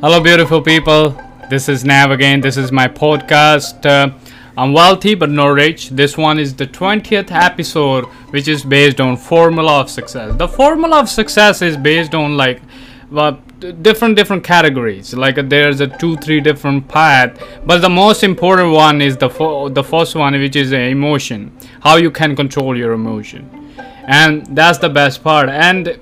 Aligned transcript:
Hello, 0.00 0.20
beautiful 0.20 0.62
people. 0.62 1.20
This 1.50 1.68
is 1.68 1.84
Nav 1.84 2.12
again. 2.12 2.40
This 2.40 2.56
is 2.56 2.70
my 2.70 2.86
podcast. 2.86 3.84
Uh, 3.84 4.16
I'm 4.56 4.72
wealthy 4.72 5.16
but 5.16 5.28
not 5.28 5.48
rich. 5.48 5.88
This 5.90 6.16
one 6.16 6.38
is 6.38 6.54
the 6.54 6.68
20th 6.68 7.32
episode, 7.32 8.04
which 8.30 8.46
is 8.46 8.62
based 8.62 9.00
on 9.00 9.16
formula 9.16 9.80
of 9.80 9.90
success. 9.90 10.36
The 10.36 10.46
formula 10.46 11.00
of 11.00 11.08
success 11.08 11.62
is 11.62 11.76
based 11.76 12.14
on 12.14 12.36
like 12.36 12.62
well, 13.10 13.42
different 13.82 14.14
different 14.14 14.44
categories. 14.44 15.14
Like 15.14 15.48
there's 15.48 15.80
a 15.80 15.88
two 15.88 16.16
three 16.18 16.40
different 16.40 16.86
path, 16.86 17.36
but 17.66 17.80
the 17.80 17.90
most 17.90 18.22
important 18.22 18.70
one 18.70 19.02
is 19.02 19.16
the 19.16 19.28
fo- 19.28 19.68
the 19.68 19.82
first 19.82 20.14
one, 20.14 20.32
which 20.34 20.54
is 20.54 20.70
emotion. 20.70 21.50
How 21.80 21.96
you 21.96 22.12
can 22.12 22.36
control 22.36 22.76
your 22.76 22.92
emotion, 22.92 23.74
and 24.06 24.46
that's 24.54 24.78
the 24.78 24.90
best 24.90 25.24
part. 25.24 25.48
And 25.48 25.98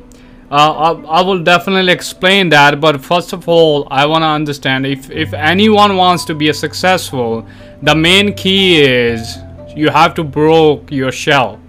uh, 0.51 0.55
I, 0.55 1.19
I 1.19 1.23
will 1.23 1.43
definitely 1.43 1.93
explain 1.93 2.51
that 2.51 2.81
but 2.81 3.01
first 3.01 3.33
of 3.33 3.49
all 3.49 3.89
i 3.91 4.07
want 4.07 4.23
to 4.23 4.29
understand 4.29 4.87
if 4.87 5.11
if 5.11 5.33
anyone 5.33 5.97
wants 5.97 6.25
to 6.27 6.35
be 6.35 6.53
successful 6.53 7.47
the 7.83 7.95
main 7.95 8.33
key 8.35 8.81
is 8.83 9.39
you 9.77 9.91
have 9.91 10.15
to 10.15 10.25
broke 10.25 10.91
your 10.91 11.13
shell. 11.13 11.61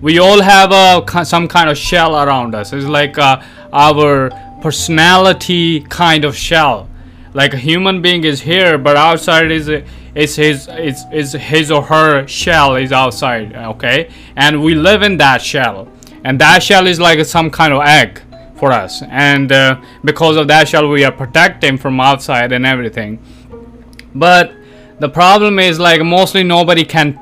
We 0.00 0.18
all 0.18 0.42
have 0.42 0.72
a 0.72 1.24
some 1.24 1.46
kind 1.46 1.70
of 1.70 1.78
shell 1.78 2.16
around 2.16 2.54
us. 2.54 2.72
It's 2.72 2.86
like 2.86 3.16
uh, 3.18 3.40
our 3.72 4.30
personality 4.60 5.80
kind 5.82 6.24
of 6.24 6.36
shell. 6.36 6.88
Like 7.34 7.54
a 7.54 7.56
human 7.56 8.02
being 8.02 8.24
is 8.24 8.42
here 8.42 8.76
but 8.76 8.96
outside 8.96 9.50
is 9.50 9.68
is 10.14 10.36
his 10.36 10.68
is, 10.68 11.04
is 11.12 11.32
his 11.32 11.70
or 11.70 11.82
her 11.82 12.26
shell 12.26 12.74
is 12.74 12.92
outside 12.92 13.54
okay? 13.54 14.10
And 14.36 14.62
we 14.62 14.74
live 14.74 15.02
in 15.02 15.16
that 15.18 15.40
shell 15.40 15.88
and 16.24 16.40
that 16.40 16.62
shell 16.62 16.86
is 16.86 17.00
like 17.00 17.24
some 17.24 17.50
kind 17.50 17.72
of 17.72 17.82
egg 17.82 18.20
for 18.56 18.70
us. 18.70 19.02
And 19.02 19.50
uh, 19.50 19.80
because 20.04 20.36
of 20.36 20.48
that 20.48 20.68
shell 20.68 20.88
we 20.88 21.04
are 21.04 21.12
protecting 21.12 21.76
from 21.78 22.00
outside 22.00 22.52
and 22.52 22.64
everything. 22.64 23.18
But 24.14 24.52
the 25.00 25.08
problem 25.08 25.58
is 25.58 25.78
like 25.78 26.00
mostly 26.02 26.44
nobody 26.44 26.84
can 26.84 27.18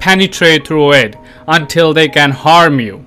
penetrate 0.00 0.66
through 0.66 0.92
it 0.94 1.16
until 1.46 1.94
they 1.94 2.08
can 2.08 2.32
harm 2.32 2.80
you. 2.80 3.04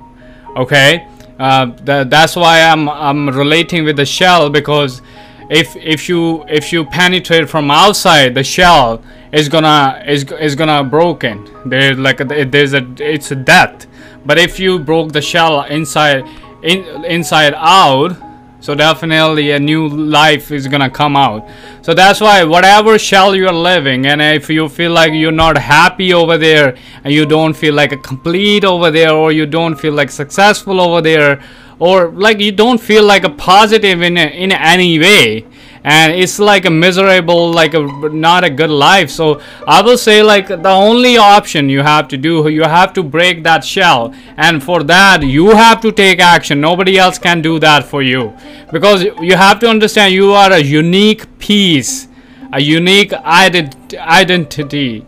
Okay? 0.56 1.08
Uh, 1.38 1.66
th 1.66 2.08
that's 2.08 2.36
why 2.38 2.62
I'm, 2.62 2.88
I'm 2.88 3.28
relating 3.30 3.84
with 3.84 3.98
the 3.98 4.06
shell 4.06 4.50
because 4.50 5.02
if 5.50 5.76
if 5.76 6.08
you 6.08 6.46
if 6.48 6.72
you 6.72 6.86
penetrate 6.86 7.50
from 7.50 7.70
outside 7.70 8.34
the 8.36 8.44
shell 8.44 9.04
is 9.34 9.50
gonna 9.50 10.02
is, 10.08 10.24
is 10.48 10.56
gonna 10.56 10.82
broken. 10.84 11.36
There's 11.66 12.00
like 12.00 12.22
a, 12.22 12.46
there's 12.46 12.74
a 12.74 12.84
it's 13.00 13.32
a 13.32 13.36
death 13.36 13.86
but 14.26 14.38
if 14.38 14.60
you 14.60 14.80
broke 14.80 15.12
the 15.12 15.22
shell 15.22 15.64
inside 15.64 16.26
in, 16.64 17.06
inside 17.06 17.54
out 17.56 18.18
so 18.66 18.74
definitely 18.74 19.52
a 19.52 19.60
new 19.60 19.88
life 19.88 20.52
is 20.52 20.68
gonna 20.68 20.90
come 20.90 21.16
out. 21.16 21.48
So 21.84 21.94
that's 21.94 22.20
why 22.20 22.44
whatever 22.46 22.98
shell 22.98 23.36
you're 23.36 23.52
living 23.52 24.08
and 24.08 24.20
if 24.20 24.50
you 24.50 24.68
feel 24.70 24.92
like 24.92 25.14
you're 25.14 25.32
not 25.32 25.56
happy 25.56 26.16
over 26.16 26.36
there 26.40 26.76
and 27.04 27.14
you 27.14 27.28
don't 27.28 27.54
feel 27.54 27.76
like 27.76 27.92
a 27.92 27.98
complete 27.98 28.66
over 28.66 28.90
there 28.90 29.14
or 29.14 29.32
you 29.32 29.46
don't 29.46 29.76
feel 29.76 29.94
like 29.94 30.10
successful 30.10 30.82
over 30.82 31.00
there 31.00 31.44
or 31.78 32.10
like 32.10 32.40
you 32.40 32.52
don't 32.52 32.80
feel 32.80 33.04
like 33.04 33.24
a 33.24 33.30
positive 33.30 34.02
in 34.02 34.18
in 34.18 34.52
any 34.52 34.98
way 34.98 35.46
and 35.86 36.14
it's 36.14 36.40
like 36.40 36.66
a 36.66 36.70
miserable 36.72 37.52
like 37.52 37.76
a 37.76 37.82
not 38.10 38.44
a 38.44 38.50
good 38.50 38.72
life. 38.72 39.12
So 39.12 39.40
i 39.68 39.82
will 39.84 40.00
say 40.00 40.24
like 40.24 40.48
the 40.48 40.76
only 40.88 41.16
option 41.16 41.70
you 41.70 41.84
have 41.84 42.08
to 42.08 42.18
do 42.18 42.50
you 42.50 42.64
have 42.64 42.92
to 42.94 43.04
break 43.04 43.44
that 43.44 43.64
shell. 43.64 44.14
And 44.36 44.64
for 44.64 44.84
that 44.84 45.22
you 45.22 45.52
have 45.52 45.82
to 45.82 45.92
take 45.92 46.20
action. 46.20 46.60
Nobody 46.60 46.98
else 46.98 47.20
can 47.20 47.42
do 47.42 47.60
that 47.60 47.86
for 47.86 48.02
you. 48.02 48.34
Because 48.72 49.04
you 49.22 49.36
have 49.36 49.60
to 49.60 49.70
understand 49.70 50.14
you 50.14 50.34
are 50.34 50.52
a 50.52 50.60
unique 50.60 51.38
piece 51.38 52.08
a 52.52 52.60
unique 52.60 53.12
ident 53.12 53.96
identity. 53.96 55.06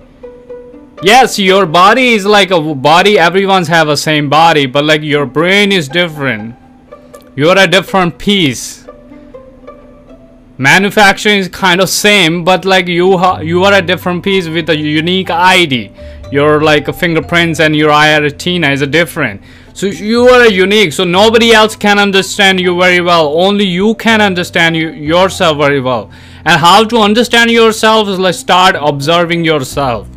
Yes 1.02 1.40
your 1.40 1.66
body 1.66 2.10
is 2.14 2.26
like 2.26 2.52
a 2.52 2.62
body 2.76 3.18
everyone's 3.18 3.68
have 3.68 3.88
a 3.88 3.98
same 3.98 4.30
body 4.30 4.68
but 4.68 4.86
like 4.86 5.02
your 5.02 5.26
brain 5.26 5.72
is 5.72 5.90
different. 5.90 6.56
You're 7.36 7.58
a 7.58 7.68
different 7.68 8.20
piece 8.20 8.87
manufacturing 10.58 11.40
is 11.40 11.48
kind 11.50 11.80
of 11.80 11.90
same 11.90 12.44
but 12.44 12.66
like 12.66 12.88
you 12.88 13.10
you 13.42 13.64
are 13.64 13.74
a 13.74 13.82
different 13.82 14.24
piece 14.24 14.48
with 14.48 14.70
a 14.70 14.76
unique 14.76 15.30
id 15.30 15.92
your 16.32 16.62
like 16.62 16.94
fingerprints 16.94 17.60
and 17.60 17.76
your 17.76 17.92
eye 17.92 18.20
is 18.20 18.82
a 18.82 18.88
different. 18.88 19.42
So 19.74 19.86
you 19.86 20.28
are 20.28 20.48
unique 20.48 20.94
so 20.94 21.04
nobody 21.04 21.52
else 21.52 21.76
can 21.76 22.00
understand 22.00 22.60
you 22.60 22.78
very 22.78 23.02
well. 23.02 23.40
Only 23.40 23.66
you 23.66 23.96
can 23.96 24.22
understand 24.22 24.76
you 24.76 24.90
yourself 24.90 25.58
very 25.58 25.80
well. 25.80 26.10
And 26.46 26.60
how 26.60 26.84
to 26.86 26.98
understand 26.98 27.52
yourself 27.52 28.08
is 28.08 28.20
like 28.20 28.34
start 28.34 28.76
observing 28.80 29.46
yourself. 29.46 30.08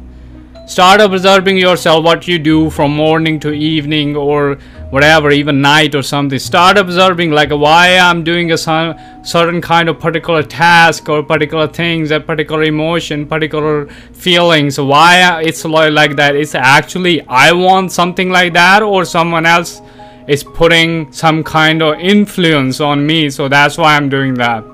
Start 0.67 1.01
observing 1.01 1.59
yourself 1.59 2.05
what 2.05 2.29
you 2.29 2.39
do 2.39 2.71
from 2.71 2.95
morning 2.95 3.41
to 3.41 3.53
evening 3.53 4.17
or 4.17 4.59
whatever 4.91 5.31
even 5.31 5.61
night 5.61 5.95
or 5.95 6.03
something. 6.03 6.39
Start 6.39 6.77
observing 6.77 7.31
like 7.31 7.51
why 7.51 7.97
i'm 7.97 8.23
doing 8.25 8.53
a 8.53 8.59
certain 8.59 9.61
kind 9.61 9.89
of 9.89 9.99
particular 9.99 10.43
task 10.43 11.09
or 11.09 11.23
particular 11.23 11.67
things 11.67 12.11
a 12.11 12.21
particular 12.21 12.65
emotion 12.65 13.27
particular 13.27 13.87
feelings. 14.13 14.79
Why 14.79 15.43
it's 15.43 15.65
like 15.65 16.17
that? 16.17 16.35
It's 16.35 16.55
actually 16.55 17.23
i 17.29 17.53
want 17.53 17.93
something 17.93 18.31
like 18.31 18.53
that 18.55 18.83
or 18.83 19.05
someone 19.05 19.47
else 19.47 19.81
is 20.27 20.45
putting 20.45 21.11
some 21.13 21.43
kind 21.43 21.83
of 21.83 21.99
influence 21.99 22.81
on 22.81 23.07
me 23.07 23.31
so 23.31 23.49
that's 23.49 23.79
why 23.79 23.97
i'm 23.97 24.09
doing 24.09 24.35
that. 24.35 24.65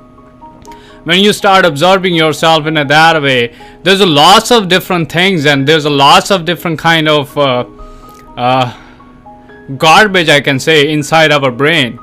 When 1.04 1.20
you 1.20 1.32
start 1.32 1.64
observing 1.64 2.16
yourself 2.16 2.66
in 2.66 2.78
a 2.78 2.84
that 2.86 3.22
way 3.22 3.54
there's 3.82 4.00
a 4.00 4.06
lots 4.06 4.50
of 4.50 4.68
different 4.68 5.12
things 5.12 5.44
and 5.44 5.68
there's 5.68 5.84
a 5.84 5.90
lots 5.90 6.30
of 6.30 6.44
different 6.46 6.78
kind 6.78 7.06
of 7.06 7.36
uh, 7.38 7.64
uh, 8.36 8.76
garbage 9.76 10.28
I 10.28 10.40
can 10.40 10.58
say 10.58 10.92
inside 10.92 11.32
our 11.32 11.50
brain. 11.50 11.98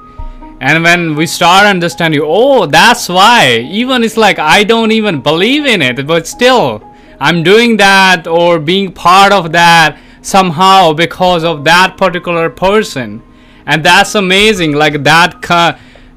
And 0.59 0.83
when 0.83 1.15
we 1.15 1.25
start 1.25 1.65
understanding 1.65 2.21
oh 2.23 2.65
that's 2.65 3.09
why. 3.09 3.57
Even 3.69 4.03
it's 4.03 4.17
like 4.17 4.39
I 4.39 4.63
don't 4.63 4.91
even 4.91 5.21
believe 5.21 5.65
in 5.65 5.81
it 5.81 6.05
but 6.07 6.27
still 6.27 6.83
I'm 7.19 7.43
doing 7.43 7.77
that 7.77 8.27
or 8.27 8.59
being 8.59 8.91
part 8.91 9.31
of 9.31 9.51
that 9.53 9.97
somehow 10.21 10.93
because 10.93 11.43
of 11.43 11.63
that 11.63 11.97
particular 11.97 12.49
person. 12.49 13.21
And 13.65 13.83
that's 13.83 14.15
amazing 14.15 14.73
like 14.73 15.03
that 15.03 15.41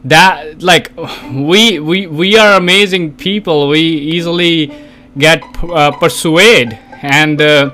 that 0.04 0.62
like 0.62 0.92
we 1.32 1.78
we 1.78 2.06
we 2.06 2.36
are 2.36 2.56
amazing 2.56 3.14
people. 3.14 3.68
We 3.68 3.80
easily 3.80 4.72
get 5.18 5.42
uh, 5.62 5.92
persuade. 5.92 6.78
And 7.02 7.40
uh, 7.40 7.70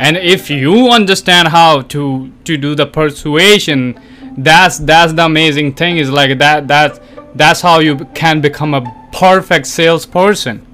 and 0.00 0.16
if 0.16 0.48
you 0.48 0.88
understand 0.88 1.48
how 1.48 1.82
to 1.82 2.32
to 2.44 2.56
do 2.56 2.74
the 2.74 2.86
persuasion 2.86 4.00
that's 4.38 4.78
that's 4.78 5.12
the 5.12 5.24
amazing 5.24 5.74
thing 5.74 5.98
is 5.98 6.10
like 6.10 6.38
that 6.38 6.68
that 6.68 6.98
that's 7.34 7.60
how 7.60 7.78
you 7.80 7.96
can 8.14 8.40
become 8.40 8.74
a 8.74 8.82
perfect 9.12 9.66
salesperson. 9.66 10.66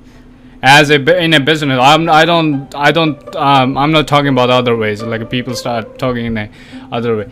As 0.63 0.91
a 0.91 0.99
in 1.23 1.35
a 1.35 1.41
business 1.41 1.79
i'm 1.81 2.09
i 2.09 2.25
don't 2.25 2.75
i 2.75 2.91
don't 2.91 3.37
um, 3.37 3.77
i'm 3.77 3.93
not 3.93 4.09
talking 4.09 4.29
about 4.29 4.49
other 4.51 4.75
ways 4.75 5.03
like 5.03 5.29
people 5.31 5.55
start 5.55 5.99
talking 5.99 6.27
in 6.27 6.37
a 6.39 6.51
other 6.91 7.17
way. 7.17 7.31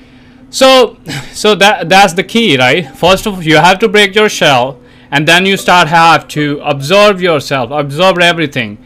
So 0.51 0.99
so 1.33 1.55
that 1.55 1.89
that's 1.89 2.13
the 2.15 2.25
key 2.25 2.57
right? 2.59 2.87
First 3.05 3.27
of 3.27 3.35
all 3.35 3.43
you 3.43 3.57
have 3.57 3.79
to 3.79 3.89
break 3.89 4.15
your 4.15 4.29
shell 4.29 4.79
and 5.11 5.27
then 5.27 5.47
you 5.47 5.57
start 5.57 5.89
have 5.89 6.29
to 6.37 6.61
observe 6.65 7.23
yourself 7.23 7.71
observe 7.71 8.19
everything 8.19 8.79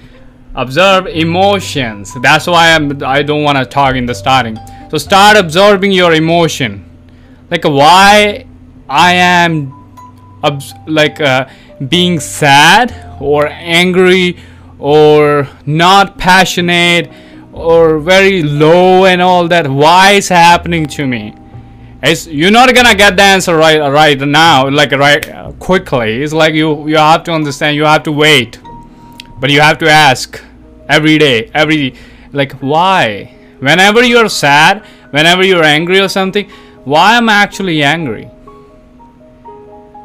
observe 0.58 1.06
emotions. 1.06 2.14
That's 2.20 2.46
why 2.46 2.72
I'm 2.74 3.02
I 3.04 3.22
don't 3.22 3.44
want 3.44 3.58
to 3.58 3.64
talk 3.64 3.94
in 3.94 4.06
the 4.06 4.14
starting. 4.14 4.58
So 4.91 4.98
start 4.98 5.36
absorbing 5.36 5.92
your 5.92 6.12
emotion. 6.14 6.84
Like 7.50 7.64
why 7.64 8.46
I 8.88 9.12
am 9.14 9.72
like 10.87 11.20
uh, 11.20 11.49
being 11.88 12.19
sad 12.20 12.93
or 13.20 13.46
angry 13.46 14.37
or 14.78 15.49
not 15.64 16.19
passionate 16.19 17.10
or 17.52 17.99
very 17.99 18.43
low 18.43 19.05
and 19.05 19.22
all 19.22 19.49
that 19.49 19.66
why 19.69 20.12
is 20.12 20.28
happening 20.28 20.87
to 20.87 21.06
me? 21.06 21.34
It's 22.02 22.26
you're 22.26 22.50
not 22.50 22.75
gonna 22.75 22.94
get 22.96 23.16
the 23.16 23.22
answer 23.22 23.56
right 23.56 23.78
right 23.78 24.20
now 24.20 24.69
like 24.69 24.90
right 24.90 25.28
uh, 25.28 25.52
quickly. 25.52 26.22
It's 26.22 26.32
like 26.32 26.55
you 26.55 26.88
you 26.88 26.96
have 26.96 27.22
to 27.25 27.32
understand 27.32 27.76
you 27.76 27.84
have 27.84 28.02
to 28.05 28.12
wait. 28.12 28.58
But 29.40 29.50
you 29.50 29.60
have 29.60 29.78
to 29.78 29.88
ask 29.88 30.43
every 30.88 31.19
day 31.19 31.50
every 31.55 31.94
like 32.32 32.52
why? 32.61 33.35
Whenever 33.61 34.02
you're 34.05 34.29
sad 34.29 34.85
whenever 35.11 35.44
you're 35.44 35.64
angry 35.64 36.00
or 36.00 36.08
something 36.08 36.49
why 36.85 37.17
am 37.17 37.29
i 37.29 37.35
actually 37.35 37.82
angry? 37.82 38.31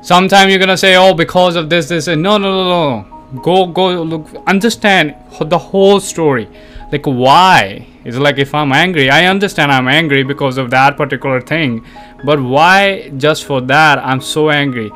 Sometimes 0.02 0.50
you're 0.50 0.60
gonna 0.60 0.78
say 0.78 0.96
oh 0.96 1.14
because 1.14 1.56
of 1.56 1.70
this 1.70 1.88
this 1.88 2.08
and 2.08 2.22
no 2.22 2.38
no 2.38 2.52
no 2.52 2.66
no 2.70 3.42
go 3.42 3.66
go 3.68 4.04
look 4.04 4.28
understand 4.48 5.16
the 5.40 5.58
whole 5.58 6.00
story. 6.00 6.50
Like 6.92 7.06
why? 7.06 7.88
It's 8.06 8.18
like 8.18 8.38
if 8.38 8.54
i'm 8.54 8.74
angry 8.74 9.10
i 9.10 9.28
understand 9.28 9.72
i'm 9.72 9.88
angry 9.88 10.24
because 10.24 10.58
of 10.58 10.70
that 10.72 10.98
particular 10.98 11.40
thing 11.40 11.86
but 12.26 12.38
why 12.38 13.10
just 13.16 13.46
for 13.46 13.62
that 13.62 14.00
i'm 14.00 14.20
so 14.20 14.50
angry? 14.50 14.92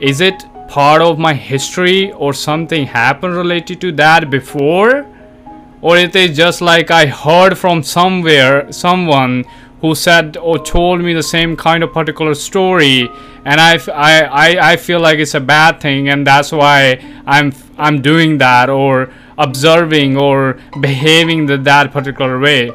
Is 0.00 0.20
it 0.20 0.44
part 0.68 1.00
of 1.00 1.18
my 1.18 1.32
history 1.32 2.12
or 2.12 2.34
something 2.34 2.86
happened 2.86 3.34
related 3.34 3.80
to 3.80 3.92
that 3.92 4.28
before 4.28 5.06
or 5.84 5.98
it 5.98 6.16
is 6.16 6.34
just 6.34 6.62
like 6.62 6.90
I 6.90 7.04
heard 7.04 7.58
from 7.58 7.82
somewhere 7.82 8.72
someone 8.72 9.44
who 9.82 9.94
said 9.94 10.38
or 10.38 10.58
told 10.58 11.02
me 11.02 11.12
the 11.12 11.22
same 11.22 11.56
kind 11.58 11.84
of 11.84 11.92
particular 11.92 12.34
story 12.34 13.06
and 13.44 13.60
I, 13.60 13.78
I, 13.92 14.72
I 14.72 14.76
feel 14.76 14.98
like 15.00 15.18
it's 15.18 15.34
a 15.34 15.40
bad 15.40 15.82
thing 15.82 16.08
and 16.08 16.26
that's 16.26 16.52
why 16.52 16.98
I'm 17.26 17.52
I'm 17.76 18.00
doing 18.00 18.38
that 18.38 18.70
or 18.70 19.10
observing 19.36 20.16
or 20.16 20.58
behaving 20.80 21.44
the, 21.44 21.58
that 21.58 21.92
particular 21.92 22.38
way. 22.38 22.72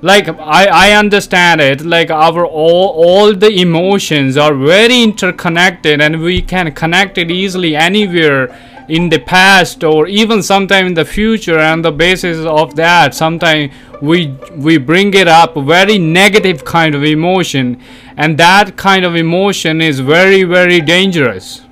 Like 0.00 0.28
I, 0.28 0.66
I 0.66 0.92
understand 0.92 1.60
it. 1.60 1.80
Like 1.80 2.10
our 2.10 2.46
all 2.46 2.88
all 3.04 3.34
the 3.34 3.50
emotions 3.60 4.36
are 4.36 4.54
very 4.54 5.02
interconnected 5.02 6.00
and 6.00 6.22
we 6.22 6.42
can 6.42 6.70
connect 6.72 7.18
it 7.18 7.28
easily 7.32 7.74
anywhere 7.74 8.56
in 8.90 9.08
the 9.08 9.18
past 9.18 9.84
or 9.84 10.06
even 10.06 10.42
sometime 10.42 10.86
in 10.86 10.94
the 10.94 11.04
future 11.04 11.58
and 11.58 11.84
the 11.84 11.92
basis 11.92 12.44
of 12.44 12.74
that 12.76 13.14
sometimes 13.14 13.72
we 14.00 14.34
we 14.56 14.78
bring 14.78 15.12
it 15.14 15.28
up 15.28 15.54
very 15.54 15.98
negative 15.98 16.64
kind 16.64 16.94
of 16.94 17.04
emotion. 17.04 17.80
And 18.16 18.38
that 18.38 18.76
kind 18.76 19.04
of 19.04 19.14
emotion 19.14 19.80
is 19.80 20.00
very 20.00 20.42
very 20.44 20.80
dangerous. 20.80 21.62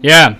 Yeah. 0.00 0.36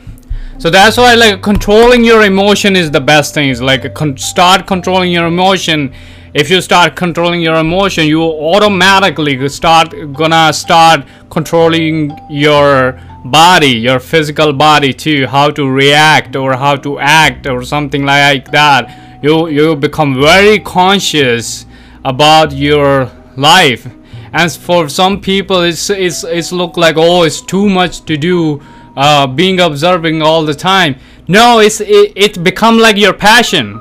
So 0.58 0.70
that's 0.70 0.96
why 0.96 1.14
like 1.14 1.42
controlling 1.42 2.04
your 2.04 2.24
emotion 2.24 2.76
is 2.76 2.90
the 2.90 3.00
best 3.00 3.34
thing. 3.34 3.48
Is 3.48 3.60
like 3.60 3.94
con 3.94 4.16
start 4.16 4.66
controlling 4.66 5.10
your 5.10 5.26
emotion 5.26 5.92
if 6.34 6.48
you 6.48 6.60
start 6.60 6.96
controlling 6.96 7.40
your 7.40 7.56
emotion 7.56 8.06
you 8.06 8.22
automatically 8.22 9.48
start 9.48 9.94
gonna 10.12 10.52
start 10.52 11.04
controlling 11.30 12.16
your 12.30 12.98
body 13.24 13.68
your 13.68 14.00
physical 14.00 14.52
body 14.52 14.92
too 14.92 15.26
how 15.26 15.50
to 15.50 15.68
react 15.68 16.34
or 16.34 16.54
how 16.54 16.74
to 16.74 16.98
act 16.98 17.46
or 17.46 17.62
something 17.62 18.04
like 18.04 18.50
that. 18.50 19.20
You 19.22 19.48
you 19.48 19.76
become 19.76 20.20
very 20.20 20.58
conscious 20.58 21.66
about 22.04 22.52
your 22.52 23.10
life. 23.36 23.86
And 24.32 24.50
for 24.50 24.88
some 24.88 25.20
people 25.20 25.60
it's 25.60 25.90
it's 25.90 26.24
it's 26.24 26.52
look 26.52 26.76
like 26.76 26.96
oh 26.96 27.22
it's 27.22 27.40
too 27.40 27.68
much 27.68 28.04
to 28.06 28.16
do 28.16 28.60
uh, 28.96 29.26
being 29.26 29.60
observing 29.60 30.22
all 30.22 30.44
the 30.44 30.54
time. 30.54 30.96
No 31.28 31.60
it's 31.60 31.80
it, 31.80 32.12
it 32.16 32.42
become 32.42 32.78
like 32.78 32.96
your 32.96 33.12
passion 33.12 33.80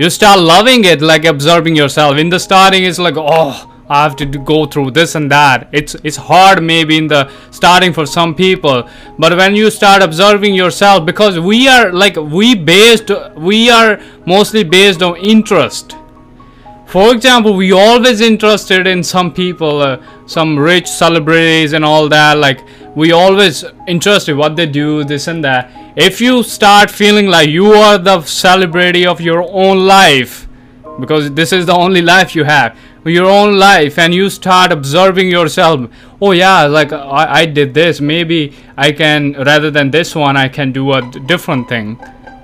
you 0.00 0.08
start 0.08 0.40
loving 0.40 0.84
it 0.84 1.02
like 1.02 1.26
observing 1.26 1.76
yourself. 1.76 2.16
In 2.16 2.30
the 2.30 2.38
starting 2.40 2.84
it's 2.84 2.98
like 2.98 3.16
oh 3.18 3.70
I 3.86 4.04
have 4.04 4.16
to 4.16 4.24
go 4.24 4.64
through 4.64 4.92
this 4.92 5.14
and 5.14 5.30
that. 5.30 5.68
It's 5.72 5.94
it's 6.04 6.16
hard 6.16 6.62
maybe 6.62 6.96
in 6.96 7.06
the 7.06 7.30
starting 7.50 7.92
for 7.92 8.06
some 8.06 8.34
people. 8.34 8.88
But 9.18 9.36
when 9.36 9.54
you 9.54 9.70
start 9.70 10.02
observing 10.02 10.54
yourself 10.54 11.04
because 11.04 11.38
we 11.38 11.68
are 11.68 11.92
like 11.92 12.16
we 12.16 12.54
based 12.54 13.10
we 13.36 13.68
are 13.68 14.00
mostly 14.24 14.64
based 14.64 15.02
on 15.02 15.16
interest 15.16 15.96
for 16.90 17.14
example 17.14 17.54
we 17.54 17.70
always 17.70 18.20
interested 18.20 18.86
in 18.86 19.02
some 19.02 19.32
people 19.32 19.80
uh, 19.80 20.02
some 20.26 20.58
rich 20.58 20.88
celebrities 20.88 21.72
and 21.72 21.84
all 21.84 22.08
that 22.08 22.36
like 22.36 22.60
we 22.96 23.12
always 23.12 23.64
interested 23.86 24.36
what 24.36 24.56
they 24.56 24.66
do 24.66 25.04
this 25.04 25.28
and 25.28 25.44
that. 25.44 25.70
If 25.96 26.20
you 26.20 26.42
start 26.42 26.90
feeling 26.90 27.26
like 27.26 27.48
you 27.48 27.72
are 27.72 27.98
the 27.98 28.22
celebrity 28.22 29.06
of 29.06 29.20
your 29.20 29.42
own 29.42 29.86
life 29.86 30.48
because 30.98 31.32
this 31.32 31.52
is 31.52 31.66
the 31.66 31.74
only 31.74 32.02
life 32.02 32.34
you 32.34 32.44
have 32.44 32.76
your 33.04 33.30
own 33.30 33.58
life 33.58 33.98
and 33.98 34.12
you 34.12 34.28
start 34.28 34.70
observing 34.70 35.30
yourself 35.30 35.88
oh 36.20 36.32
yeah 36.32 36.64
like 36.64 36.92
I, 36.92 37.40
I 37.40 37.46
did 37.46 37.72
this 37.72 37.98
maybe 37.98 38.54
I 38.76 38.92
can 38.92 39.32
rather 39.32 39.70
than 39.70 39.90
this 39.90 40.14
one 40.14 40.36
I 40.36 40.48
can 40.48 40.70
do 40.72 40.92
a 40.92 41.00
different 41.00 41.66
thing 41.68 41.98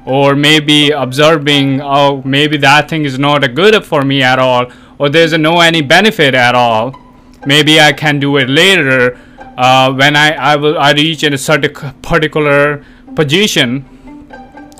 or 0.07 0.35
maybe 0.35 0.91
observing 0.91 1.81
oh 1.83 2.23
maybe 2.25 2.57
that 2.57 2.89
thing 2.89 3.05
is 3.05 3.19
not 3.19 3.45
a 3.45 3.49
good 3.49 3.85
for 3.85 4.03
me 4.03 4.23
at 4.23 4.39
all 4.39 4.67
or 4.99 5.09
there's 5.09 5.33
no 5.33 5.61
any 5.61 5.83
benefit 5.83 6.35
at 6.35 6.55
all 6.55 6.95
maybe 7.45 7.81
I 7.81 7.93
can 7.93 8.19
do 8.21 8.37
it 8.37 8.49
later 8.49 9.19
uh, 9.57 9.93
when 9.93 10.17
I, 10.17 10.33
I 10.33 10.57
will 10.57 10.79
I 10.79 10.93
reach 10.93 11.23
a 11.23 11.39
certain 11.39 11.73
particular 12.03 12.85
position. 13.15 13.85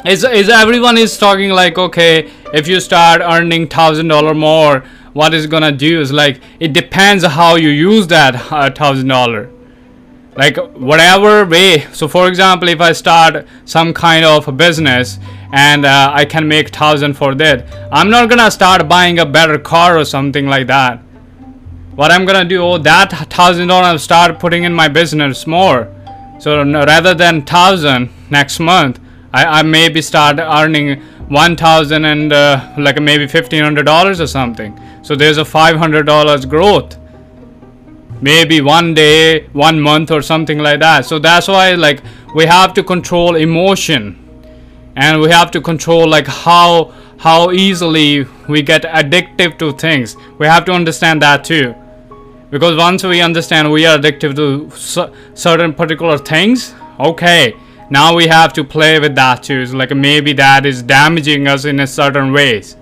Is 0.05 0.23
is 0.25 0.49
everyone 0.49 0.99
is 0.99 1.17
talking 1.17 1.51
like 1.51 1.79
okay 1.79 2.31
if 2.53 2.69
you 2.69 2.79
start 2.81 3.21
earning 3.23 3.67
thousand 3.67 4.09
dollar 4.09 4.35
more 4.35 4.85
what 5.15 5.33
is 5.33 5.47
gonna 5.47 5.73
do? 5.73 6.01
Is 6.01 6.13
like 6.13 6.41
it 6.61 6.73
depends 6.73 7.25
how 7.25 7.57
you 7.57 7.71
use 7.71 8.07
that 8.09 8.53
uh, 8.53 8.71
thousand 8.71 9.09
dollar 9.09 9.51
like 10.37 10.57
whatever 10.75 11.47
way 11.47 11.87
so 11.93 12.07
for 12.07 12.29
example 12.29 12.69
if 12.69 12.81
I 12.81 12.93
start 12.93 13.47
some 13.65 13.95
kind 13.95 14.25
of 14.25 14.47
a 14.49 14.53
business 14.53 15.19
and 15.53 15.87
uh, 15.87 16.11
I 16.13 16.25
can 16.25 16.47
make 16.47 16.71
thousand 16.71 17.15
for 17.15 17.35
that 17.37 17.67
I'm 17.91 18.11
not 18.11 18.29
gonna 18.29 18.51
start 18.51 18.89
buying 18.89 19.19
a 19.19 19.27
better 19.27 19.59
car 19.59 19.99
or 19.99 20.05
something 20.05 20.47
like 20.47 20.67
that. 20.67 21.01
What 21.95 22.11
I'm 22.11 22.27
gonna 22.27 22.45
do 22.45 22.63
oh 22.63 22.79
that 22.79 23.11
thousand 23.31 23.69
dollar 23.69 23.85
I'll 23.85 23.99
start 23.99 24.39
putting 24.39 24.65
in 24.65 24.75
my 24.75 24.89
business 24.89 25.47
more. 25.47 25.93
So 26.39 26.63
rather 26.65 27.15
than 27.15 27.43
thousand 27.43 28.11
next 28.31 28.61
month 28.61 29.01
I, 29.33 29.61
I 29.61 29.63
maybe 29.63 30.03
start 30.03 30.39
earning 30.39 31.01
1000 31.29 32.05
and 32.05 32.33
uh, 32.33 32.75
like 32.79 33.01
maybe 33.01 33.27
$1500 33.27 34.21
or 34.21 34.27
something. 34.27 34.79
So 35.03 35.17
there's 35.17 35.39
a 35.39 35.43
$500 35.43 36.49
growth 36.49 36.97
maybe 38.21 38.61
one 38.61 38.95
day 38.95 39.47
one 39.49 39.81
month 39.81 40.11
or 40.11 40.23
something 40.23 40.59
like 40.59 40.81
that. 40.81 41.07
So 41.07 41.19
that's 41.19 41.49
why 41.49 41.73
like 41.73 42.03
we 42.35 42.47
have 42.47 42.75
to 42.75 42.83
control 42.83 43.37
emotion. 43.37 44.23
And 44.97 45.21
we 45.21 45.31
have 45.31 45.51
to 45.51 45.61
control 45.61 46.09
like 46.09 46.27
how 46.27 46.93
how 47.19 47.51
easily 47.51 48.27
we 48.49 48.63
get 48.63 48.83
addictive 48.83 49.59
to 49.59 49.73
things. 49.73 50.17
We 50.39 50.47
have 50.47 50.65
to 50.67 50.73
understand 50.73 51.23
that 51.23 51.45
too. 51.45 51.75
Because 52.51 52.77
once 52.77 53.03
we 53.03 53.21
understand 53.21 53.71
we 53.71 53.87
are 53.87 53.99
addicted 53.99 54.37
to 54.37 54.71
certain 55.35 55.75
particular 55.75 56.17
things 56.17 56.75
okay 56.99 57.55
now 57.91 58.15
we 58.15 58.27
have 58.27 58.53
to 58.53 58.65
play 58.65 58.99
with 58.99 59.15
that 59.15 59.43
too. 59.43 59.65
Like 59.67 59.95
maybe 59.95 60.33
that 60.35 60.67
is 60.67 60.83
damaging 60.83 61.47
us 61.47 61.65
in 61.65 61.81
a 61.81 61.87
certain 61.87 62.33
ways 62.33 62.77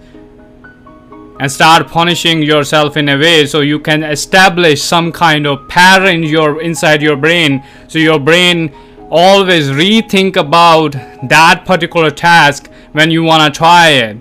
and 1.45 1.53
start 1.53 1.87
punishing 1.89 2.43
yourself 2.43 2.97
in 2.97 3.07
a 3.11 3.19
way 3.19 3.45
so 3.45 3.61
you 3.61 3.79
can 3.79 4.03
establish 4.03 4.83
some 4.83 5.13
kind 5.13 5.47
of 5.47 5.69
pattern 5.69 6.23
your 6.23 6.63
inside 6.63 7.03
your 7.03 7.17
brain. 7.17 7.63
So 7.87 7.99
your 7.99 8.19
brain 8.19 8.73
always 9.11 9.69
rethink 9.69 10.37
about 10.37 10.93
that 11.29 11.65
particular 11.67 12.11
task 12.11 12.71
when 12.93 13.11
you 13.11 13.25
want 13.25 13.43
to 13.45 13.59
try 13.59 13.91
it. 13.91 14.17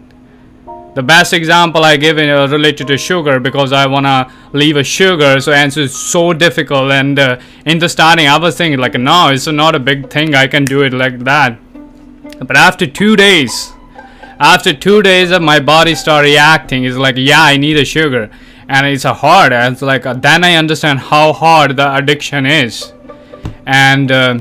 The 0.96 1.02
best 1.02 1.32
example 1.32 1.86
I 1.86 1.96
give 1.96 2.20
is 2.20 2.52
related 2.52 2.88
to 2.88 2.98
sugar 2.98 3.40
because 3.40 3.72
I 3.72 3.88
wanna 3.88 4.30
leave 4.52 4.76
a 4.76 4.84
sugar 4.84 5.40
so 5.40 5.54
answer 5.54 5.80
is 5.80 5.96
so 5.96 6.34
difficult 6.34 6.92
and 6.92 7.18
uh, 7.18 7.40
in 7.66 7.80
the 7.80 7.88
starting 7.88 8.28
I 8.28 8.38
was 8.38 8.58
thinking 8.58 8.80
like 8.80 8.96
no 8.96 9.30
it's 9.30 9.48
not 9.48 9.76
a 9.76 9.80
big 9.80 10.10
thing 10.10 10.36
I 10.36 10.48
can 10.48 10.66
do 10.66 10.82
it 10.82 10.92
like 10.92 11.20
that. 11.20 11.58
But 12.40 12.58
after 12.58 12.86
two 12.86 13.16
days 13.16 13.73
after 14.44 14.74
two 14.74 15.02
days 15.02 15.32
of 15.32 15.42
my 15.42 15.60
body 15.62 15.96
start 15.96 16.26
reacting. 16.26 16.84
It's 16.84 16.98
like 16.98 17.16
yeah 17.18 17.42
I 17.42 17.56
need 17.56 17.78
a 17.78 17.86
sugar. 17.86 18.30
And 18.68 18.86
it's 18.88 19.06
a 19.06 19.14
hard 19.14 19.54
and 19.54 19.74
it's 19.74 19.82
like 19.82 20.06
uh, 20.06 20.14
then 20.14 20.44
I 20.44 20.56
understand 20.56 21.00
how 21.00 21.32
hard 21.32 21.78
the 21.78 21.96
addiction 21.96 22.46
is. 22.46 22.92
And 23.66 24.12
uh, 24.12 24.40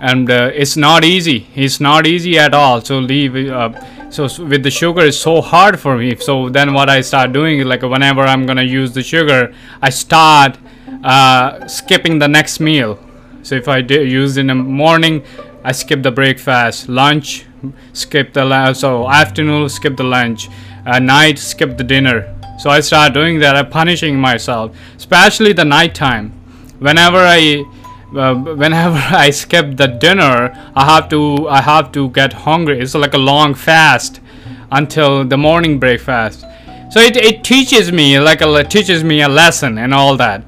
and 0.00 0.28
uh, 0.28 0.50
it's 0.52 0.76
not 0.76 1.04
easy. 1.04 1.46
It's 1.54 1.80
not 1.80 2.06
easy 2.06 2.38
at 2.38 2.54
all 2.54 2.80
so 2.80 2.98
leave 2.98 3.36
uh, 3.36 3.70
so 4.10 4.24
with 4.44 4.64
the 4.64 4.70
sugar 4.70 5.02
it's 5.02 5.16
so 5.16 5.40
hard 5.40 5.78
for 5.78 5.96
me. 5.96 6.16
So 6.16 6.48
then 6.48 6.74
what 6.74 6.90
I 6.90 7.00
start 7.00 7.32
doing 7.32 7.60
is 7.60 7.66
like 7.66 7.82
whenever 7.82 8.22
I'm 8.22 8.46
gonna 8.46 8.64
use 8.80 8.92
the 8.92 9.02
sugar 9.04 9.54
I 9.80 9.90
start 9.90 10.58
uh, 11.04 11.68
skipping 11.68 12.18
the 12.18 12.28
next 12.28 12.58
meal. 12.58 12.98
So 13.42 13.54
if 13.54 13.68
I 13.68 13.80
do 13.80 14.04
use 14.04 14.38
in 14.38 14.48
the 14.48 14.56
morning 14.56 15.22
I 15.62 15.70
skip 15.70 16.02
the 16.02 16.10
breakfast 16.10 16.88
lunch 16.88 17.45
skip 17.92 18.32
the 18.32 18.74
so 18.74 19.08
afternoon 19.08 19.68
skip 19.68 19.96
the 19.96 20.04
lunch 20.04 20.48
uh, 20.86 20.98
night 20.98 21.38
skip 21.38 21.76
the 21.76 21.84
dinner 21.84 22.32
so 22.58 22.70
I 22.70 22.80
start 22.80 23.14
doing 23.14 23.38
that 23.40 23.56
I'm 23.56 23.70
punishing 23.70 24.18
myself 24.18 24.76
especially 24.96 25.52
the 25.52 25.64
night 25.64 25.94
time 25.94 26.32
whenever 26.78 27.18
I 27.18 27.64
uh, 28.14 28.34
whenever 28.34 28.96
I 29.16 29.30
skip 29.30 29.76
the 29.76 29.86
dinner, 29.86 30.52
I 30.74 30.84
have 30.84 31.08
to 31.10 31.48
I 31.48 31.60
have 31.60 31.92
to 31.92 32.10
get 32.10 32.32
hungry. 32.32 32.80
It's 32.80 32.94
like 32.94 33.14
a 33.14 33.18
long 33.18 33.54
fast 33.54 34.20
until 34.70 35.24
the 35.24 35.36
morning 35.36 35.78
breakfast. 35.78 36.44
So 36.90 37.00
it, 37.00 37.16
it 37.16 37.42
teaches 37.42 37.90
me 37.90 38.18
like 38.20 38.40
a, 38.42 38.54
it 38.54 38.70
teaches 38.70 39.02
me 39.02 39.22
a 39.22 39.28
lesson 39.28 39.78
and 39.78 39.92
all 39.92 40.16
that. 40.16 40.44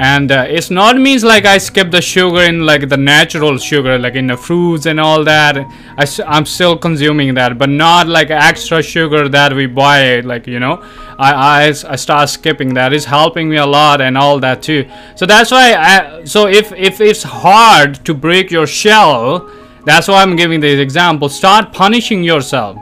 And 0.00 0.32
uh, 0.32 0.46
it's 0.48 0.70
not 0.70 0.96
means 0.96 1.22
like 1.22 1.44
I 1.44 1.58
skip 1.58 1.90
the 1.90 2.00
sugar 2.00 2.40
in 2.40 2.64
like 2.64 2.88
the 2.88 2.96
natural 2.96 3.58
sugar 3.58 3.98
like 3.98 4.14
in 4.14 4.28
the 4.28 4.36
fruits 4.36 4.86
and 4.86 4.98
all 4.98 5.22
that. 5.24 5.58
I, 5.58 6.06
I'm 6.26 6.46
still 6.46 6.78
consuming 6.78 7.34
that 7.34 7.58
but 7.58 7.68
not 7.68 8.08
like 8.08 8.30
extra 8.30 8.82
sugar 8.82 9.28
that 9.28 9.52
we 9.52 9.66
buy 9.66 10.20
like 10.20 10.46
you 10.46 10.58
know. 10.58 10.82
I, 11.18 11.32
I, 11.32 11.66
I 11.66 11.96
start 11.96 12.30
skipping 12.30 12.72
that. 12.74 12.94
Is 12.94 13.04
helping 13.04 13.50
me 13.50 13.58
a 13.58 13.66
lot 13.66 14.00
and 14.00 14.16
all 14.16 14.40
that 14.40 14.62
too. 14.62 14.88
So 15.16 15.26
that's 15.26 15.50
why 15.50 15.74
I 15.74 16.24
so 16.24 16.46
if 16.46 16.72
if 16.72 17.02
it's 17.02 17.22
hard 17.22 18.02
to 18.06 18.14
break 18.14 18.50
your 18.50 18.66
shell 18.66 19.50
that's 19.84 20.08
why 20.08 20.22
I'm 20.22 20.34
giving 20.34 20.60
this 20.60 20.80
example. 20.80 21.28
Start 21.28 21.74
punishing 21.74 22.24
yourself. 22.24 22.78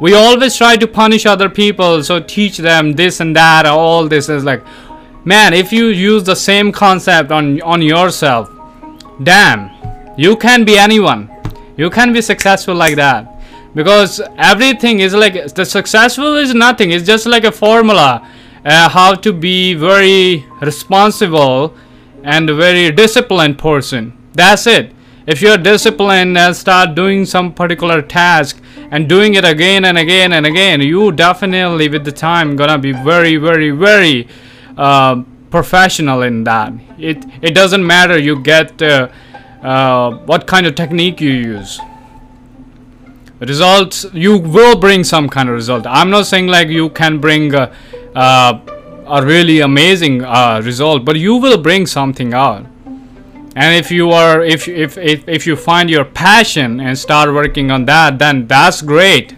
We 0.00 0.14
always 0.14 0.56
try 0.56 0.76
to 0.76 0.86
punish 0.86 1.26
other 1.26 1.50
people 1.50 2.02
so 2.02 2.18
teach 2.18 2.56
them 2.56 2.92
this 2.92 3.20
and 3.20 3.36
that 3.36 3.66
all 3.66 4.08
this 4.08 4.30
is 4.30 4.42
like 4.42 4.64
man 5.24 5.52
if 5.54 5.72
you 5.72 5.86
use 5.86 6.24
the 6.24 6.36
same 6.36 6.72
concept 6.72 7.30
on 7.30 7.60
on 7.62 7.80
yourself 7.82 8.50
damn 9.22 9.72
you 10.16 10.36
can 10.36 10.64
be 10.64 10.76
anyone. 10.76 11.30
You 11.76 11.88
can 11.88 12.12
be 12.12 12.20
successful 12.20 12.74
like 12.74 12.96
that. 12.96 13.28
Because 13.74 14.20
everything 14.36 15.00
is 15.00 15.14
like 15.14 15.54
the 15.54 15.64
successful 15.64 16.36
is 16.36 16.54
nothing. 16.54 16.90
It's 16.90 17.06
just 17.06 17.24
like 17.26 17.44
a 17.44 17.52
formula 17.52 18.28
uh, 18.64 18.88
how 18.90 19.14
to 19.14 19.32
be 19.32 19.72
very 19.72 20.44
responsible 20.60 21.74
and 22.22 22.48
very 22.50 22.92
disciplined 22.92 23.58
person. 23.58 24.12
That's 24.34 24.66
it. 24.66 24.92
If 25.26 25.40
you're 25.40 25.56
disciplined 25.56 26.36
and 26.36 26.54
start 26.54 26.94
doing 26.94 27.24
some 27.24 27.54
particular 27.54 28.02
task 28.02 28.60
and 28.90 29.08
doing 29.08 29.34
it 29.34 29.44
again 29.44 29.86
and 29.86 29.96
again 29.96 30.34
and 30.34 30.44
again 30.44 30.82
you 30.82 31.12
definitely 31.12 31.88
with 31.88 32.04
the 32.04 32.12
time 32.12 32.56
gonna 32.56 32.76
be 32.76 32.92
very 32.92 33.36
very 33.36 33.70
very 33.70 34.28
uh, 34.76 35.22
professional 35.50 36.22
in 36.22 36.44
that. 36.44 36.72
It 36.98 37.24
it 37.42 37.54
doesn't 37.54 37.86
matter 37.86 38.18
you 38.18 38.40
get 38.42 38.80
uh, 38.82 39.08
uh, 39.62 40.12
what 40.26 40.46
kind 40.46 40.66
of 40.66 40.74
technique 40.74 41.20
you 41.20 41.30
use. 41.30 41.80
Results 43.40 44.06
you 44.12 44.38
will 44.38 44.76
bring 44.78 45.04
some 45.04 45.28
kind 45.28 45.48
of 45.48 45.54
result. 45.54 45.86
I'm 45.86 46.10
not 46.10 46.26
saying 46.26 46.46
like 46.46 46.68
you 46.68 46.90
can 46.90 47.18
bring 47.18 47.54
a, 47.54 47.72
a 48.14 49.20
really 49.24 49.60
amazing 49.60 50.24
uh, 50.24 50.60
result, 50.64 51.04
but 51.04 51.16
you 51.16 51.36
will 51.36 51.58
bring 51.58 51.86
something 51.86 52.32
out. 52.32 52.66
And 53.54 53.76
if 53.76 53.90
you 53.90 54.10
are 54.12 54.40
if 54.42 54.68
if 54.68 54.96
if, 54.96 55.28
if 55.28 55.46
you 55.46 55.56
find 55.56 55.90
your 55.90 56.04
passion 56.04 56.80
and 56.80 56.98
start 56.98 57.34
working 57.34 57.70
on 57.70 57.84
that, 57.86 58.18
then 58.18 58.46
that's 58.46 58.80
great 58.80 59.36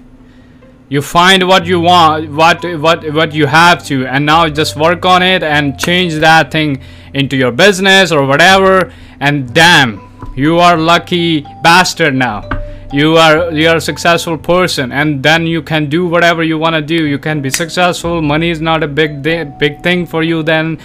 you 0.95 1.03
find 1.03 1.47
what 1.49 1.67
you 1.67 1.81
want 1.81 2.31
what 2.31 2.65
what 2.87 3.05
what 3.19 3.35
you 3.35 3.47
have 3.47 3.85
to 3.85 4.07
and 4.07 4.25
now 4.25 4.49
just 4.49 4.77
work 4.77 5.05
on 5.05 5.23
it 5.23 5.43
and 5.43 5.79
change 5.79 6.15
that 6.15 6.51
thing 6.51 6.81
into 7.15 7.37
your 7.37 7.51
business 7.51 8.13
or 8.13 8.27
whatever 8.27 8.93
and 9.21 9.53
damn 9.55 10.05
you 10.37 10.59
are 10.59 10.77
lucky 10.77 11.43
bastard 11.63 12.15
now. 12.15 12.49
You 12.93 13.17
are 13.17 13.53
you 13.53 13.69
are 13.69 13.77
a 13.77 13.81
successful 13.81 14.37
person 14.37 14.91
and 14.91 15.23
then 15.23 15.47
you 15.47 15.63
can 15.63 15.89
do 15.89 16.07
whatever 16.07 16.43
you 16.43 16.59
want 16.59 16.75
to 16.75 16.83
do. 16.83 17.07
You 17.07 17.19
can 17.19 17.41
be 17.41 17.51
successful 17.51 18.21
money 18.21 18.51
is 18.51 18.61
not 18.61 18.83
a 18.83 18.89
big 18.89 19.23
big 19.23 19.83
thing 19.83 20.07
for 20.07 20.23
you 20.25 20.43
then 20.43 20.79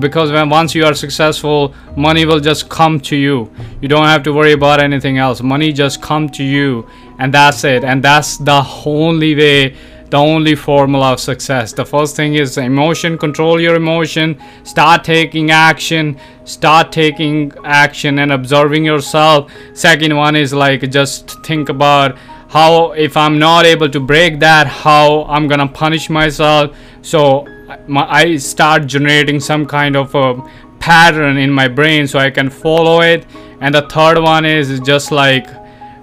because 0.00 0.32
when 0.32 0.48
once 0.48 0.74
you 0.74 0.84
are 0.84 0.94
successful 0.94 1.74
money 1.96 2.24
will 2.24 2.40
just 2.40 2.68
come 2.68 2.98
to 3.00 3.16
you. 3.16 3.50
You 3.80 3.88
don't 3.88 4.06
have 4.06 4.24
to 4.24 4.32
worry 4.32 4.52
about 4.52 4.80
anything 4.80 5.18
else. 5.18 5.42
Money 5.42 5.72
just 5.72 6.02
come 6.02 6.28
to 6.30 6.42
you 6.42 6.88
and 7.18 7.34
that's 7.34 7.64
it. 7.64 7.84
And 7.84 8.02
that's 8.02 8.36
the 8.36 8.64
only 8.86 9.34
way 9.34 9.74
the 10.10 10.16
only 10.16 10.54
formula 10.54 11.12
of 11.12 11.20
success. 11.20 11.72
The 11.72 11.84
first 11.84 12.16
thing 12.16 12.34
is 12.34 12.56
emotion 12.56 13.18
control 13.18 13.60
your 13.60 13.74
emotion 13.74 14.40
start 14.64 15.04
taking 15.04 15.50
action 15.50 16.18
start 16.44 16.90
taking 16.92 17.52
action 17.64 18.18
and 18.18 18.32
observing 18.32 18.84
yourself. 18.84 19.52
Second 19.74 20.16
one 20.16 20.34
is 20.34 20.54
like 20.54 20.90
just 20.90 21.44
think 21.44 21.68
about 21.68 22.16
how 22.48 22.92
if 22.92 23.14
i'm 23.18 23.38
not 23.38 23.66
able 23.66 23.90
to 23.90 24.00
break 24.00 24.40
that 24.40 24.66
how 24.66 25.24
i'm 25.24 25.46
gonna 25.46 25.68
punish 25.68 26.08
myself. 26.08 26.74
So 27.02 27.46
my, 27.86 28.06
i 28.10 28.36
start 28.36 28.86
generating 28.86 29.40
some 29.40 29.66
kind 29.66 29.94
of 29.94 30.14
a 30.14 30.40
pattern 30.78 31.36
in 31.36 31.50
my 31.50 31.68
brain 31.68 32.06
so 32.06 32.18
i 32.18 32.30
can 32.30 32.48
follow 32.48 33.02
it. 33.02 33.26
And 33.60 33.74
the 33.74 33.82
third 33.82 34.18
one 34.18 34.46
is 34.46 34.80
just 34.80 35.10
like 35.12 35.46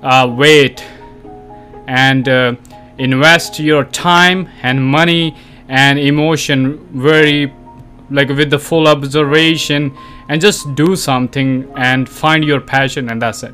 uh, 0.04 0.32
wait 0.38 0.86
and 1.88 2.28
uh, 2.28 2.56
invest 2.98 3.60
your 3.60 3.84
time 3.86 4.50
and 4.64 4.84
money 4.84 5.36
and 5.68 6.00
emotion 6.00 6.88
very 6.94 7.54
like 8.10 8.30
with 8.30 8.50
the 8.50 8.60
full 8.60 8.88
observation 8.88 9.96
and 10.30 10.40
just 10.40 10.74
do 10.76 10.96
something 10.96 11.72
and 11.76 12.08
find 12.08 12.44
your 12.44 12.62
passion 12.62 13.10
and 13.10 13.22
that's 13.22 13.44
it. 13.44 13.54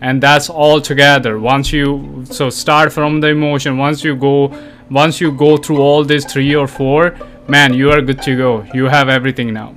And 0.00 0.22
that's 0.22 0.50
all 0.50 0.80
together. 0.80 1.38
Once 1.38 1.72
you 1.72 2.24
so 2.30 2.50
start 2.50 2.92
from 2.92 3.20
the 3.20 3.28
emotion. 3.28 3.78
Once 3.78 4.04
you 4.04 4.16
go 4.16 4.52
once 4.90 5.20
you 5.20 5.32
go 5.32 5.56
through 5.56 5.78
all 5.78 6.04
these 6.04 6.24
three 6.24 6.54
or 6.54 6.66
four 6.66 7.16
man 7.48 7.72
you 7.72 7.90
are 7.90 8.00
good 8.02 8.20
to 8.22 8.36
go. 8.36 8.66
You 8.74 8.86
have 8.86 9.08
everything 9.08 9.52
now. 9.52 9.74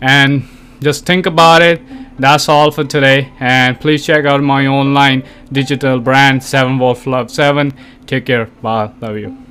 And 0.00 0.48
just 0.80 1.06
think 1.06 1.26
about 1.26 1.62
it 1.62 1.80
that's 2.18 2.48
all 2.48 2.70
for 2.70 2.84
today. 2.84 3.32
And 3.40 3.80
please 3.80 4.04
check 4.04 4.24
out 4.24 4.42
my 4.42 4.66
online 4.66 5.24
digital 5.52 6.00
brand 6.00 6.42
7 6.42 6.78
wolf 6.78 7.06
love 7.06 7.30
7 7.30 7.72
take 8.06 8.26
care. 8.26 8.46
Bye. 8.46 8.92
Love 9.00 9.16
you 9.18 9.43